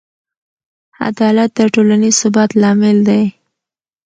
[1.07, 3.23] عدالت د ټولنیز ثبات لامل دی.